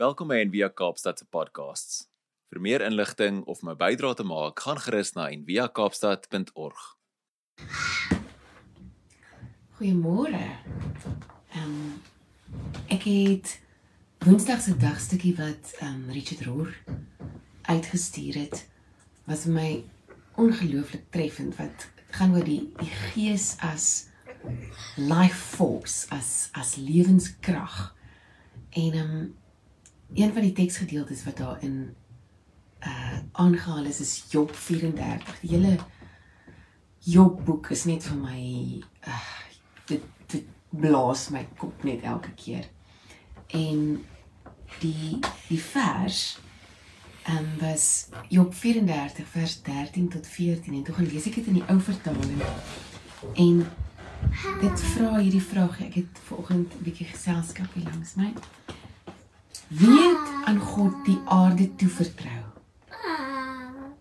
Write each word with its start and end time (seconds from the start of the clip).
Welkom 0.00 0.30
by 0.32 0.38
Envia 0.40 0.70
Kaapstad 0.72 1.18
se 1.20 1.26
podcasts. 1.28 2.06
Vir 2.48 2.60
meer 2.64 2.80
inligting 2.80 3.42
of 3.44 3.58
my 3.60 3.74
bydrae 3.76 4.16
te 4.16 4.24
maak, 4.24 4.62
gaan 4.64 4.78
gerus 4.80 5.10
na 5.12 5.26
enviakaapstad.org. 5.28 6.84
Goeiemôre. 9.76 10.40
Ehm 11.52 11.66
um, 11.66 11.82
ek 12.88 13.04
het 13.04 13.52
Woensdag 14.24 14.62
se 14.64 14.72
dagstukkie 14.80 15.34
wat 15.36 15.74
ehm 15.82 15.98
um, 15.98 16.14
Richard 16.16 16.46
Roer 16.48 16.72
uitgestuur 17.68 18.38
het 18.40 18.62
was 19.28 19.44
vir 19.44 19.52
my 19.58 19.68
ongelooflik 20.40 21.10
treffend 21.12 21.60
wat 21.60 21.90
gaan 22.16 22.32
oor 22.38 22.48
die 22.48 22.72
die 22.80 22.94
gees 23.12 23.50
as 23.60 24.08
life 24.96 25.44
force 25.58 26.08
as 26.08 26.48
as 26.56 26.78
lewenskrag. 26.80 27.92
En 28.70 28.96
ehm 28.96 29.14
um, 29.20 29.30
een 30.14 30.32
van 30.32 30.42
die 30.42 30.52
teksgedeeltes 30.52 31.24
wat 31.24 31.36
daarin 31.36 31.94
uh 32.80 33.18
aangehaal 33.32 33.84
is 33.84 34.00
is 34.00 34.24
Job 34.28 34.54
34. 34.54 35.40
Die 35.40 35.50
hele 35.50 35.76
Job 36.98 37.44
boek 37.44 37.70
is 37.70 37.84
net 37.84 38.04
vir 38.04 38.16
my 38.16 38.42
uh 39.06 39.20
dit 39.86 40.02
dit 40.26 40.46
blaas 40.70 41.28
my 41.30 41.46
kop 41.56 41.84
net 41.84 42.02
elke 42.02 42.32
keer. 42.34 42.68
En 43.46 44.04
die 44.80 45.18
die 45.48 45.60
vers 45.60 46.38
ehm 47.22 47.36
um, 47.36 47.48
was 47.60 48.08
Job 48.28 48.54
34 48.54 49.26
vers 49.26 49.62
13 49.62 50.08
tot 50.08 50.26
14 50.26 50.74
en 50.74 50.82
toe 50.82 50.94
gaan 50.94 51.06
lees 51.06 51.26
ek 51.26 51.34
dit 51.34 51.46
in 51.46 51.60
die 51.60 51.68
ou 51.68 51.80
vertaling. 51.80 52.42
En 53.34 53.66
dit 54.60 54.84
vra 54.94 55.16
hierdie 55.18 55.44
vraag 55.44 55.80
ek 55.84 55.94
het 56.00 56.22
vanoggend 56.28 56.74
'n 56.74 56.84
bietjie 56.84 57.06
geselskap 57.06 57.74
hier 57.74 57.84
langs 57.84 58.14
my. 58.14 58.32
Wie 59.70 60.00
het 60.02 60.44
aan 60.44 60.58
God 60.58 61.04
die 61.04 61.18
aarde 61.24 61.74
toevertrou? 61.74 62.42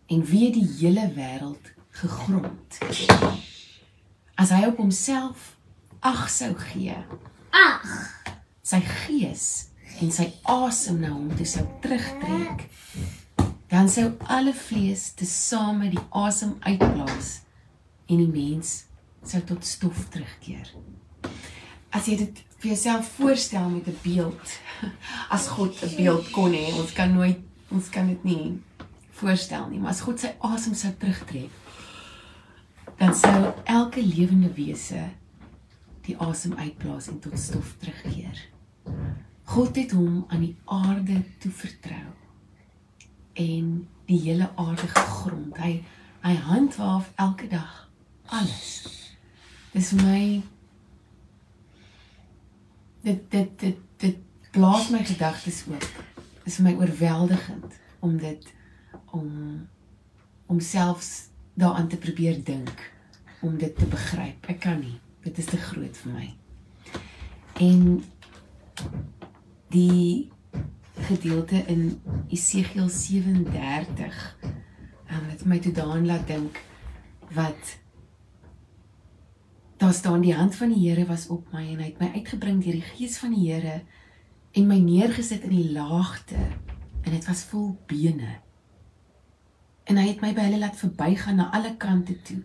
En 0.06 0.24
wie 0.26 0.46
het 0.46 0.54
die 0.54 0.70
hele 0.80 1.12
wêreld 1.14 1.74
gegrond? 1.90 2.78
As 4.34 4.50
hy 4.50 4.64
op 4.66 4.80
homself 4.82 5.52
ag 6.00 6.24
sou 6.34 6.56
gee. 6.58 6.96
Ag. 7.54 7.86
Sy 8.66 8.82
gees 8.82 9.46
en 10.02 10.10
sy 10.16 10.32
asem 10.50 11.04
na 11.04 11.12
hom 11.14 11.30
toe 11.38 11.46
sou 11.46 11.68
terugtrek. 11.86 12.66
Dan 13.70 13.94
sou 13.94 14.08
alle 14.26 14.56
vlees 14.58 15.12
tesame 15.22 15.92
die 15.94 16.06
asem 16.10 16.58
uitblaas 16.66 17.44
en 18.10 18.18
die 18.18 18.32
mens 18.32 18.88
sou 19.22 19.46
tot 19.46 19.70
stof 19.70 20.08
terugkeer. 20.10 20.74
As 21.92 22.06
jy 22.06 22.16
dit 22.18 22.42
vir 22.60 22.72
jouself 22.74 23.08
voorstel 23.18 23.70
met 23.70 23.88
'n 23.88 24.00
beeld, 24.04 24.60
as 25.36 25.48
God 25.48 25.74
'n 25.84 25.96
beeld 25.96 26.32
kon 26.32 26.52
hê, 26.52 26.74
ons 26.74 26.94
kan 26.94 27.14
nooit 27.14 27.40
ons 27.72 27.90
kan 27.90 28.08
dit 28.08 28.24
nie 28.24 28.62
voorstel 29.12 29.68
nie, 29.70 29.80
maar 29.80 29.92
as 29.92 30.02
God 30.02 30.20
sy 30.20 30.32
asem 30.40 30.74
sou 30.74 30.92
terugtrek, 30.98 31.52
dan 32.98 33.14
sou 33.16 33.54
elke 33.66 34.02
lewende 34.02 34.50
wese 34.54 35.10
die 36.08 36.18
asem 36.18 36.54
uitblaas 36.58 37.08
en 37.08 37.20
tot 37.20 37.40
stof 37.40 37.76
terugkeer. 37.80 38.40
God 39.50 39.76
het 39.76 39.92
hom 39.92 40.26
aan 40.30 40.44
die 40.46 40.56
aarde 40.66 41.22
toevertrou 41.42 42.10
en 43.34 43.88
die 44.10 44.20
hele 44.20 44.50
aarde 44.56 44.88
gegrond. 44.88 45.58
Hy 45.58 45.84
hy 46.22 46.34
handhaaf 46.36 47.12
elke 47.16 47.48
dag 47.48 47.90
alles. 48.36 48.90
Dis 49.72 49.94
my 49.96 50.42
dit 53.02 53.32
dit 53.32 53.60
dit 53.60 53.78
dit 53.98 54.18
blaas 54.52 54.90
my 54.90 55.04
gedagtes 55.06 55.64
oop. 55.70 55.90
Dis 56.44 56.60
vir 56.60 56.70
my 56.70 56.76
oorweldigend 56.80 57.80
om 58.00 58.18
dit 58.18 58.48
om 59.16 59.30
om 60.50 60.60
selfs 60.60 61.30
daaraan 61.54 61.88
te 61.88 61.98
probeer 61.98 62.44
dink 62.44 62.92
om 63.42 63.58
dit 63.58 63.76
te 63.78 63.86
begryp. 63.86 64.48
Ek 64.50 64.60
kan 64.60 64.80
nie. 64.82 64.98
Dit 65.24 65.38
is 65.38 65.46
te 65.46 65.60
groot 65.62 65.98
vir 66.04 66.14
my. 66.16 66.28
En 67.60 68.04
die 69.70 70.32
gedeelte 71.10 71.62
in 71.68 72.02
Esegiel 72.30 72.90
37 72.90 74.18
um, 74.44 75.30
het 75.30 75.46
my 75.46 75.60
toe 75.60 75.74
daaraan 75.76 76.06
laat 76.06 76.28
dink 76.28 76.60
wat 77.36 77.76
daar 79.80 79.94
staan 79.94 80.22
die 80.22 80.36
hand 80.36 80.56
van 80.56 80.74
die 80.74 80.90
Here 80.90 81.06
was 81.06 81.28
op 81.28 81.52
my 81.54 81.62
en 81.72 81.80
hy 81.80 81.86
het 81.88 82.00
my 82.02 82.10
uitgebring 82.12 82.58
deur 82.64 82.76
die 82.76 82.88
gees 82.98 83.16
van 83.22 83.32
die 83.32 83.46
Here 83.48 83.78
en 84.52 84.68
my 84.68 84.76
neergesit 84.84 85.46
in 85.48 85.56
die 85.56 85.72
laagte 85.72 86.36
en 87.06 87.14
dit 87.14 87.28
was 87.30 87.46
vol 87.48 87.70
bene. 87.88 88.34
En 89.88 89.98
hy 89.98 90.10
het 90.10 90.20
my 90.20 90.34
by 90.36 90.50
hulle 90.50 90.60
laat 90.60 90.76
verbygaan 90.82 91.40
na 91.40 91.48
alle 91.56 91.72
kante 91.80 92.18
toe. 92.28 92.42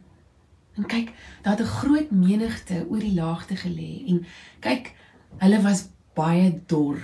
En 0.78 0.87
kyk, 0.87 1.11
daar 1.43 1.59
het 1.59 1.67
'n 1.67 1.75
groot 1.75 2.11
menigte 2.11 2.87
oor 2.89 3.03
die 3.03 3.19
laagte 3.19 3.56
gelê 3.56 4.06
en 4.06 4.27
kyk, 4.61 4.95
hulle 5.43 5.62
was 5.62 5.89
baie 6.15 6.62
dor. 6.66 7.03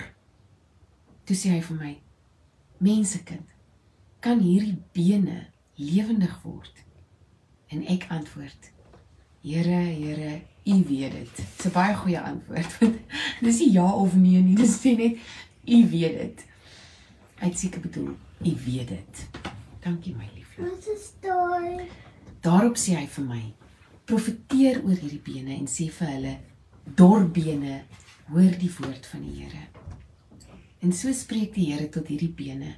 Toe 1.24 1.36
sê 1.36 1.50
hy 1.50 1.62
vir 1.62 1.76
my: 1.76 2.00
"Mensekind, 2.78 3.48
kan 4.20 4.38
hierdie 4.38 4.78
bene 4.92 5.46
lewendig 5.74 6.42
word?" 6.42 6.84
En 7.68 7.86
ek 7.86 8.06
antwoord: 8.08 8.72
Here, 9.42 9.80
Here, 9.80 10.42
U 10.64 10.84
weet 10.84 11.12
dit. 11.12 11.36
Dis 11.56 11.66
'n 11.66 11.72
baie 11.72 11.94
goeie 11.94 12.20
antwoord. 12.20 12.72
dis 13.46 13.58
nie 13.58 13.72
ja 13.72 13.88
of 13.88 14.14
nee 14.14 14.42
nie, 14.42 14.56
dis 14.56 14.82
net 14.82 15.16
U 15.64 15.78
weet 15.88 16.18
dit. 16.18 16.44
Het 17.40 17.58
seker 17.58 17.80
bedoel, 17.80 18.10
U 18.44 18.52
weet 18.64 18.88
dit. 18.88 19.28
Dankie 19.80 20.12
my 20.16 20.28
lief. 20.34 20.52
Wat 20.56 20.88
is 20.92 21.12
daar? 21.24 21.86
Daarop 22.40 22.76
sê 22.76 22.98
hy 22.98 23.06
vir 23.08 23.24
my: 23.24 23.42
Profeteer 24.04 24.82
oor 24.84 24.98
hierdie 25.00 25.22
bene 25.24 25.56
en 25.56 25.68
sê 25.68 25.88
vir 25.88 26.12
hulle: 26.14 26.34
Dorbene, 26.84 27.82
hoor 28.28 28.58
die 28.60 28.72
woord 28.76 29.08
van 29.08 29.24
die 29.24 29.40
Here. 29.40 29.64
En 30.84 30.92
so 30.92 31.12
spreek 31.16 31.54
die 31.56 31.70
Here 31.72 31.88
tot 31.88 32.12
hierdie 32.12 32.32
bene: 32.36 32.74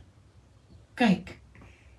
Kyk, 0.94 1.34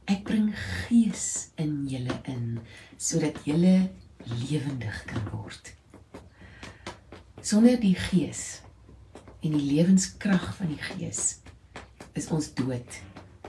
ek 0.08 0.24
bring 0.24 0.54
gees 0.56 1.52
in 1.60 1.84
julle 1.92 2.16
in 2.32 2.62
sodat 2.96 3.44
julle 3.44 3.92
lewendig 4.26 5.04
kan 5.06 5.24
word. 5.32 5.74
Sonder 7.42 7.80
die 7.80 7.96
gees 7.96 8.62
en 9.44 9.52
die 9.52 9.66
lewenskrag 9.74 10.56
van 10.56 10.72
die 10.72 10.82
gees 10.82 11.40
is 12.14 12.30
ons 12.32 12.54
dood. 12.56 13.00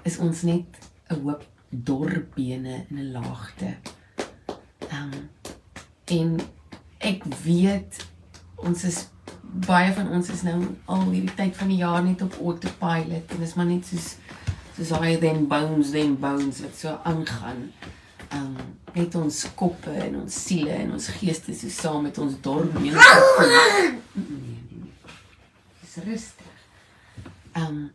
Is 0.03 0.19
ons 0.19 0.43
net 0.43 0.67
'n 1.11 1.21
hoop 1.23 1.45
dor 1.71 2.27
bene 2.35 2.87
in 2.91 2.99
'n 2.99 3.13
laagte. 3.13 3.77
Um 4.91 5.31
en 6.05 6.41
ek 6.99 7.25
weet 7.45 8.07
ons 8.57 8.85
is 8.85 9.09
baie 9.67 9.93
van 9.93 10.11
ons 10.11 10.29
is 10.31 10.43
nou 10.43 10.59
al 10.85 11.11
hierdie 11.11 11.35
tyd 11.35 11.57
van 11.57 11.69
die 11.69 11.81
jaar 11.81 12.03
net 12.03 12.23
op 12.23 12.39
autopilot 12.41 13.31
en 13.31 13.41
dis 13.41 13.55
maar 13.55 13.67
net 13.67 13.87
soos 13.87 14.17
soos 14.77 14.91
hy 14.99 15.17
then 15.23 15.47
bones 15.47 15.93
then 15.95 16.17
bones 16.19 16.61
wat 16.61 16.77
so 16.77 16.99
aangaan. 17.05 17.71
Um 18.35 18.57
het 18.95 19.15
ons 19.15 19.55
koppe 19.55 19.91
en 19.91 20.17
ons 20.21 20.43
siele 20.45 20.71
en 20.71 20.93
ons 20.93 21.07
geeste 21.19 21.55
so 21.55 21.69
saam 21.69 22.03
met 22.07 22.19
ons 22.19 22.35
dorp 22.41 22.73
mee 22.79 22.93
gevoel. 22.95 23.49
Nee, 23.49 23.91
nee, 24.13 24.63
nee. 24.71 24.93
Dis 25.81 25.97
rustig. 26.05 26.53
Um 27.59 27.93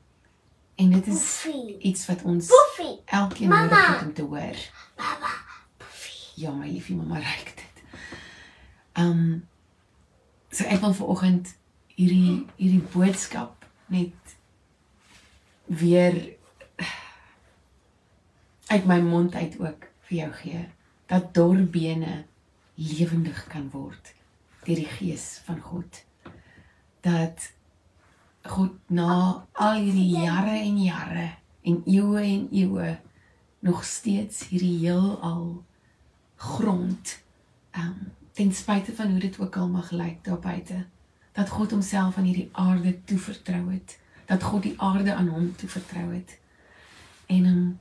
en 0.79 0.91
dit 0.91 1.07
is 1.07 1.19
Boefie. 1.43 1.77
iets 1.79 2.05
wat 2.07 2.21
ons 2.23 2.47
Boefie. 2.47 2.99
elkeen 3.05 3.47
Mama. 3.49 3.61
nodig 3.63 3.87
het 3.87 4.01
om 4.07 4.13
te 4.13 4.21
hoor. 4.21 4.59
Baba. 4.95 5.31
Boefie. 5.77 6.43
Ja, 6.43 6.51
my 6.51 6.67
liefie 6.71 6.95
mamma 6.95 7.19
reik 7.19 7.53
dit. 7.55 7.83
Um 8.93 9.47
so 10.51 10.63
ek 10.63 10.79
wil 10.81 10.93
vanoggend 10.93 11.55
hierdie 11.95 12.45
hierdie 12.55 12.83
boodskap 12.93 13.65
net 13.91 14.35
weer 15.65 16.15
uit 18.69 18.85
my 18.85 18.99
mond 19.01 19.35
uit 19.35 19.59
ook 19.59 19.88
vir 20.09 20.17
jou 20.23 20.31
gee 20.41 20.65
dat 21.09 21.33
dorbene 21.33 22.23
lewendig 22.79 23.45
kan 23.49 23.69
word 23.73 24.13
deur 24.65 24.81
die 24.81 24.91
gees 24.99 25.39
van 25.45 25.61
God. 25.63 26.03
Dat 27.05 27.51
God 28.49 28.75
na 28.87 29.45
al 29.51 29.79
hierdie 29.79 30.19
jare 30.19 30.57
en 30.59 30.77
jare 30.81 31.27
en 31.61 31.81
eeue 31.85 32.21
en 32.23 32.47
eeue 32.51 32.97
nog 33.65 33.83
steeds 33.85 34.47
hierdie 34.51 34.77
heelal 34.83 35.63
grond 36.35 37.17
um 37.77 38.11
ten 38.33 38.53
spyte 38.55 38.95
van 38.95 39.11
hoe 39.11 39.19
dit 39.19 39.39
ook 39.39 39.57
al 39.57 39.67
mag 39.67 39.91
lyk 39.91 40.23
daar 40.23 40.39
buite 40.39 40.85
dat 41.35 41.49
God 41.49 41.71
homself 41.71 42.17
aan 42.17 42.23
hierdie 42.23 42.49
aarde 42.51 43.03
toevertrou 43.03 43.71
het 43.71 43.99
dat 44.25 44.43
God 44.43 44.63
die 44.63 44.75
aarde 44.77 45.13
aan 45.13 45.27
hom 45.27 45.55
toevertrou 45.55 46.13
het 46.13 46.39
en 47.25 47.45
um, 47.45 47.79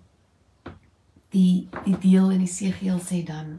die 1.35 1.69
die 1.85 1.99
deel 1.99 2.31
in 2.31 2.45
Esegiel 2.47 3.01
sê 3.05 3.23
dan 3.27 3.59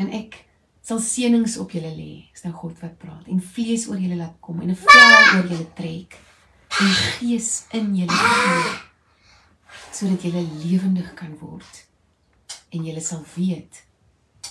en 0.00 0.10
ek 0.12 0.40
sal 0.84 1.00
seënings 1.00 1.56
op 1.62 1.72
julle 1.76 1.92
lê 1.96 2.12
is 2.34 2.44
nou 2.44 2.54
God 2.56 2.80
wat 2.82 2.98
praat 2.98 3.28
en 3.28 3.40
vlees 3.40 3.86
oor 3.88 4.00
julle 4.00 4.18
laat 4.20 4.36
kom 4.40 4.60
en 4.60 4.70
'n 4.70 4.82
vel 4.86 5.36
oor 5.36 5.46
julle 5.52 5.68
trek 5.74 6.18
die 6.78 6.94
gees 7.16 7.66
in 7.72 7.94
julle 7.96 8.20
gee 8.20 8.92
sodat 9.94 10.22
julle 10.26 10.42
lewendig 10.64 11.14
kan 11.14 11.36
word 11.38 11.84
en 12.74 12.84
julle 12.84 13.00
sal 13.00 13.22
weet 13.36 13.84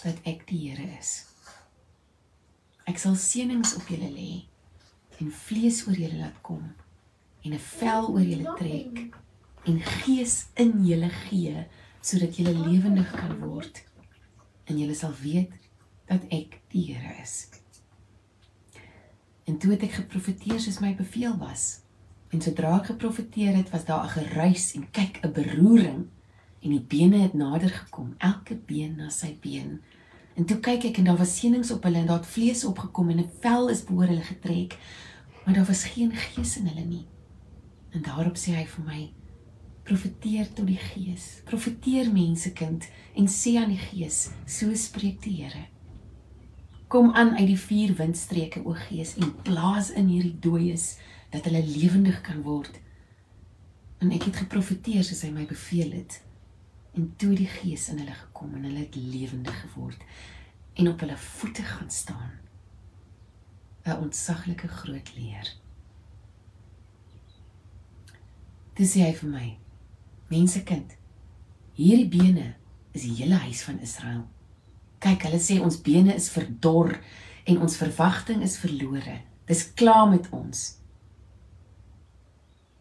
dat 0.04 0.20
ek 0.28 0.46
die 0.48 0.70
Here 0.70 0.86
is. 1.00 1.12
Ek 2.88 3.00
sal 3.00 3.16
seënings 3.20 3.76
op 3.80 3.88
julle 3.92 4.10
lê 4.12 4.32
en 5.22 5.32
vlees 5.32 5.84
oor 5.88 6.00
julle 6.00 6.20
laat 6.20 6.40
kom 6.42 6.64
en 7.44 7.54
'n 7.54 7.60
vel 7.60 8.08
oor 8.14 8.26
julle 8.32 8.56
trek 8.60 9.16
en 9.68 9.80
gees 9.80 10.46
in 10.56 10.74
julle 10.88 11.10
gee 11.28 11.68
sodat 12.04 12.36
julle 12.36 12.54
lewendig 12.68 13.12
kan 13.16 13.38
word 13.40 13.80
en 14.68 14.80
julle 14.80 14.96
sal 14.96 15.14
weet 15.22 15.52
dat 16.12 16.26
ek 16.36 16.60
die 16.74 16.90
Here 16.92 17.16
is. 17.22 17.48
En 19.48 19.58
toe 19.60 19.74
het 19.76 19.86
ek 19.88 19.98
geprofeteer 20.02 20.60
soos 20.64 20.82
my 20.84 20.94
beveel 21.00 21.36
was. 21.40 21.84
En 22.34 22.42
sodra 22.44 22.76
ek 22.80 22.92
geprofeteer 22.94 23.56
het, 23.56 23.72
was 23.72 23.86
daar 23.86 24.06
'n 24.06 24.16
geruis 24.18 24.74
en 24.76 24.92
kyk 24.92 25.20
'n 25.24 25.32
beroering 25.32 26.08
en 26.64 26.70
die 26.70 26.86
bene 26.96 27.18
het 27.22 27.34
nader 27.34 27.70
gekom, 27.70 28.16
elke 28.18 28.56
been 28.56 28.96
na 28.96 29.10
sy 29.10 29.38
been. 29.42 29.82
En 30.36 30.46
toe 30.46 30.60
kyk 30.60 30.84
ek 30.84 30.98
en 30.98 31.04
daar 31.04 31.18
was 31.18 31.40
seënings 31.40 31.72
op 31.72 31.84
hulle 31.84 31.98
en 31.98 32.08
daar 32.08 32.24
het 32.24 32.28
vlees 32.36 32.66
opgekom 32.66 33.10
en 33.10 33.20
'n 33.20 33.32
vel 33.40 33.70
is 33.70 33.84
bo 33.84 34.00
hulle 34.00 34.22
getrek, 34.22 34.78
maar 35.46 35.56
daar 35.56 35.66
was 35.66 35.84
geen 35.84 36.12
gees 36.12 36.58
in 36.58 36.68
hulle 36.68 36.86
nie. 36.86 37.06
En 37.92 38.02
daarop 38.02 38.36
sê 38.36 38.56
hy 38.56 38.66
vir 38.66 38.86
my: 38.86 39.14
Profeteer 39.84 40.48
tot 40.56 40.68
die 40.68 40.80
Gees. 40.80 41.42
Profeteer 41.44 42.08
mensekind 42.12 42.88
en 43.20 43.26
sê 43.28 43.58
aan 43.60 43.74
die 43.74 43.82
Gees: 43.82 44.30
So 44.48 44.72
spreek 44.80 45.20
die 45.26 45.42
Here. 45.42 45.66
Kom 46.88 47.12
aan 47.12 47.34
uit 47.36 47.50
die 47.50 47.60
vier 47.60 47.92
windstreke 47.98 48.62
o 48.64 48.78
Gees 48.86 49.16
en 49.20 49.34
blaas 49.44 49.90
in 49.92 50.08
hierdie 50.08 50.38
dooies 50.40 50.94
dat 51.34 51.50
hulle 51.50 51.66
lewendig 51.68 52.22
kan 52.24 52.40
word. 52.46 52.78
En 54.00 54.14
ek 54.16 54.30
het 54.30 54.40
geprofeteer 54.46 55.04
soos 55.04 55.24
hy 55.26 55.32
my 55.34 55.44
beveel 55.50 55.92
het. 55.98 56.22
En 56.96 57.10
toe 57.20 57.34
die 57.36 57.50
Gees 57.50 57.90
in 57.92 58.00
hulle 58.00 58.16
gekom 58.16 58.54
en 58.56 58.64
hulle 58.70 58.86
het 58.86 58.96
lewendig 58.96 59.58
geword 59.66 60.06
en 60.80 60.90
op 60.94 61.04
hulle 61.04 61.18
voete 61.18 61.66
gaan 61.68 61.92
staan. 61.92 62.32
'n 63.84 64.00
Ontsaglike 64.00 64.68
groot 64.68 65.12
leer. 65.16 65.52
Dis 68.80 68.96
hy 68.96 69.12
vir 69.14 69.30
my. 69.30 69.63
Mensekind, 70.34 70.96
hierdie 71.78 72.10
bene 72.10 72.54
is 72.94 73.06
die 73.06 73.14
hele 73.20 73.38
huis 73.46 73.62
van 73.68 73.82
Israel. 73.86 74.24
Kyk, 75.04 75.28
hulle 75.28 75.42
sê 75.44 75.60
ons 75.62 75.78
bene 75.84 76.16
is 76.16 76.30
verdor 76.34 76.96
en 77.50 77.60
ons 77.66 77.78
verwagting 77.78 78.42
is 78.46 78.56
verlore. 78.62 79.20
Dis 79.50 79.66
klaar 79.78 80.08
met 80.10 80.30
ons. 80.34 80.64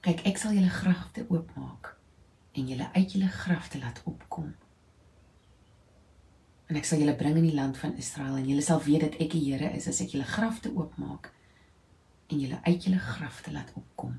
Kyk, 0.06 0.25
ek 0.31 0.38
sal 0.40 0.54
julle 0.56 0.70
grafte 0.72 1.26
oopmaak 1.28 1.93
en 2.58 2.69
julle 2.69 2.88
uit 2.94 3.14
julle 3.16 3.28
grafte 3.32 3.81
laat 3.82 4.00
opkom. 4.08 4.52
En 6.70 6.78
ek 6.78 6.88
sal 6.88 7.02
julle 7.02 7.16
bring 7.19 7.37
in 7.37 7.48
die 7.48 7.56
land 7.56 7.76
van 7.81 7.96
Israel 8.00 8.38
en 8.38 8.48
julle 8.48 8.64
sal 8.64 8.82
weet 8.84 9.06
dat 9.06 9.20
ek 9.20 9.34
die 9.34 9.44
Here 9.50 9.72
is 9.76 9.88
as 9.90 10.00
ek 10.05 10.14
julle 10.14 10.28
grafte 10.28 10.72
oopmaak 10.72 11.32
en 12.32 12.40
julle 12.40 12.60
uit 12.64 12.87
julle 12.87 13.00
grafte 13.02 13.52
laat 13.52 13.72
opkom. 13.76 14.16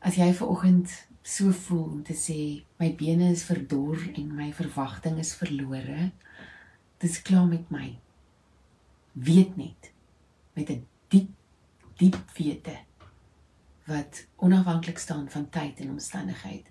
As 0.00 0.16
jy 0.16 0.30
ver 0.32 0.48
oggend 0.48 0.94
so 1.22 1.52
voel 1.52 1.84
om 1.84 2.02
te 2.02 2.16
sê 2.16 2.64
my 2.80 2.90
bene 2.96 3.30
is 3.30 3.44
verdor 3.48 4.00
en 4.14 4.34
my 4.34 4.50
verwagting 4.56 5.18
is 5.18 5.34
verlore, 5.36 6.10
dis 6.98 7.22
klaar 7.22 7.46
met 7.46 7.70
my. 7.70 7.98
Weet 9.12 9.56
net 9.56 9.92
met 10.54 10.70
'n 10.70 10.86
diep 11.08 11.30
diep 11.96 12.16
wete 12.36 12.78
wat 13.84 14.26
onafhanklik 14.36 14.98
staan 14.98 15.30
van 15.30 15.48
tyd 15.48 15.80
en 15.80 15.90
omstandigheid 15.90 16.70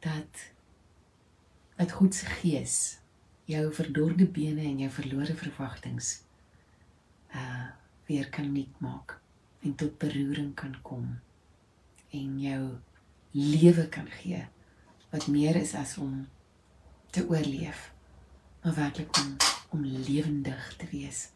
dat 0.00 0.52
dat 1.76 1.92
God 1.92 2.14
se 2.14 2.26
gees 2.26 2.98
jou 3.44 3.72
verdorde 3.72 4.26
bene 4.26 4.60
en 4.60 4.78
jou 4.78 4.90
verlore 4.90 5.34
verwagtinge 5.34 6.04
uh 7.34 7.66
weer 8.06 8.28
kan 8.30 8.52
nuut 8.52 8.80
maak 8.80 9.20
en 9.60 9.74
tot 9.74 9.98
beroering 9.98 10.54
kan 10.54 10.76
kom 10.82 11.06
en 12.10 12.40
jou 12.40 12.60
lewe 13.36 13.88
kan 13.88 14.08
gee 14.20 14.46
wat 15.12 15.26
meer 15.26 15.56
is 15.56 15.74
as 15.74 15.96
om 16.00 16.26
te 17.10 17.28
oorleef 17.28 17.92
maar 18.62 18.74
werklik 18.74 19.16
om 19.20 19.36
om 19.68 19.84
lewendig 19.84 20.74
te 20.78 20.86
wees. 20.90 21.28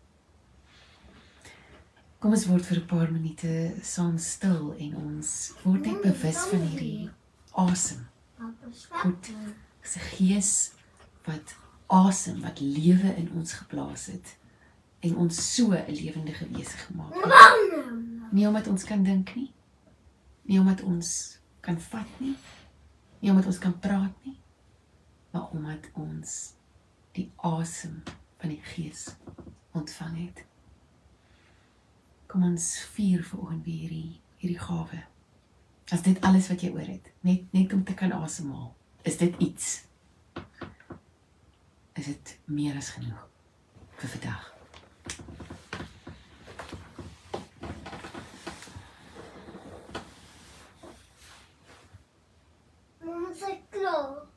Kom 2.18 2.30
ons 2.30 2.46
word 2.46 2.64
vir 2.66 2.78
'n 2.78 2.86
paar 2.86 3.12
minute 3.12 3.74
saam 3.82 4.18
stil 4.18 4.74
en 4.78 4.96
ons 4.96 5.52
word 5.62 5.86
net 5.86 6.00
bewus 6.02 6.40
van 6.52 6.60
hierdie 6.60 7.10
asem. 7.52 8.06
Goed. 8.88 9.30
'n 9.82 10.00
gees 10.16 10.72
wat 11.24 11.56
asem, 11.86 12.40
wat 12.40 12.60
lewe 12.60 13.14
in 13.16 13.30
ons 13.32 13.52
geblaas 13.52 14.06
het 14.06 14.36
en 15.00 15.16
ons 15.16 15.54
so 15.54 15.72
'n 15.72 15.92
lewendige 15.92 16.48
wese 16.48 16.76
gemaak 16.76 17.14
het. 17.14 18.32
Nie 18.32 18.46
omdat 18.46 18.66
ons 18.66 18.84
kan 18.84 19.02
dink 19.02 19.34
nie, 19.34 19.52
Nie 20.50 20.58
omdat 20.58 20.82
ons 20.82 21.38
kan 21.60 21.80
vat 21.90 22.20
nie. 22.20 22.36
Nie 23.20 23.30
omdat 23.30 23.46
ons 23.46 23.58
kan 23.58 23.76
praat 23.78 24.24
nie. 24.24 24.36
Maar 25.30 25.50
omdat 25.50 25.90
ons 25.92 26.54
die 27.12 27.30
asem 27.36 28.02
van 28.40 28.48
die 28.48 28.62
Gees 28.72 29.08
ontvang 29.76 30.16
het. 30.26 30.44
Kom 32.30 32.44
ons 32.46 32.72
vier 32.94 33.24
vir 33.26 33.40
oggend 33.42 33.64
weer 33.66 33.86
hierdie 33.88 34.20
hierdie 34.40 34.60
gawe. 34.60 35.02
As 35.92 36.04
dit 36.06 36.20
alles 36.24 36.48
wat 36.48 36.62
jy 36.64 36.70
oor 36.72 36.86
het, 36.86 37.10
net 37.26 37.50
net 37.52 37.74
om 37.76 37.82
te 37.84 37.96
kan 37.98 38.14
asemhaal, 38.16 38.70
is 39.02 39.18
dit 39.20 39.36
iets. 39.42 39.72
Is 41.98 42.06
dit 42.06 42.38
meer 42.46 42.78
as 42.80 42.94
genoeg 42.96 43.26
vir 43.98 44.14
vandag? 44.16 44.59
Oh. 53.92 54.29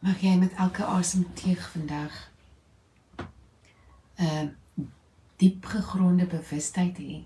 Mag 0.00 0.20
jy 0.24 0.36
met 0.40 0.52
elke 0.56 0.84
asemteug 0.84 1.70
vandag 1.70 2.30
'n 4.16 4.24
uh, 4.24 4.48
diep 5.36 5.64
gegronde 5.64 6.26
bewustheid 6.26 6.96
hê. 6.98 7.24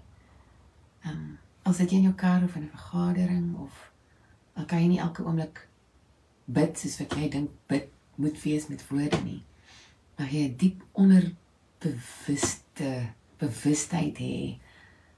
Um 1.06 1.38
as 1.62 1.76
dit 1.76 1.90
jy 1.90 1.96
in 1.96 2.02
jou 2.10 2.14
kar 2.14 2.42
of 2.42 2.56
in 2.56 2.62
'n 2.62 2.70
vergadering 2.74 3.56
of 3.58 3.90
al 4.54 4.64
kan 4.64 4.80
jy 4.80 4.86
nie 4.88 4.98
elke 5.00 5.22
oomblik 5.24 5.68
bid 6.44 6.78
soos 6.78 6.98
wat 6.98 7.14
jy 7.14 7.28
dink 7.28 7.50
bid 7.66 7.88
moet 8.14 8.42
wees 8.42 8.66
met 8.66 8.88
woorde 8.88 9.22
nie. 9.22 9.42
Mag 10.18 10.30
jy 10.30 10.48
'n 10.48 10.56
diep 10.56 10.84
onderbewuste 10.92 12.90
bewustheid 13.38 14.18
hê 14.18 14.58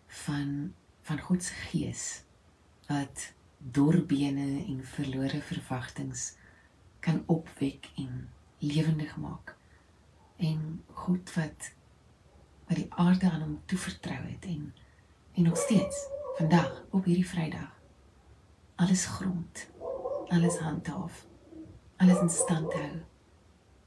van 0.06 0.74
van 1.02 1.18
God 1.18 1.42
se 1.42 1.54
gees 1.70 2.22
wat 2.88 3.32
doorbene 3.58 4.64
en 4.68 4.84
verlore 4.84 5.40
verwagtinge 5.40 6.36
kan 7.06 7.22
opwek 7.30 7.86
en 8.02 8.26
lewendig 8.58 9.14
maak. 9.22 9.54
En 10.42 10.82
God 11.06 11.34
wat 11.38 11.72
wat 12.66 12.80
die 12.82 12.90
aarde 12.98 13.30
aan 13.30 13.44
hom 13.44 13.58
toevertrou 13.70 14.18
het 14.26 14.44
en 14.50 14.74
en 15.38 15.42
nog 15.42 15.56
steeds 15.56 16.08
vandag 16.38 16.84
op 16.90 17.04
hierdie 17.04 17.28
Vrydag 17.28 17.76
alles 18.76 19.06
grond, 19.06 19.70
alles 20.28 20.56
handhaaf, 20.58 21.26
alles 21.96 22.18
in 22.20 22.28
stand 22.28 22.72
hou 22.72 22.96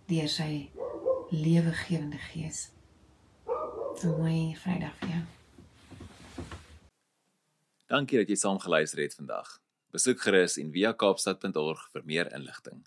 deur 0.10 0.30
sy 0.32 0.70
lewegewende 1.30 2.18
gees. 2.32 2.70
'n 4.00 4.16
Mooi 4.18 4.56
Vrydag 4.58 4.96
vir 5.02 5.10
jou. 5.10 5.24
Dankie 7.90 8.18
dat 8.18 8.30
jy 8.30 8.36
saam 8.36 8.60
geluister 8.60 9.02
het 9.02 9.16
vandag. 9.16 9.60
Besoek 9.92 10.22
gerus 10.22 10.58
en 10.58 10.72
via 10.72 10.94
kaapstad.org 10.94 11.90
vir 11.92 12.06
meer 12.06 12.34
inligting. 12.34 12.82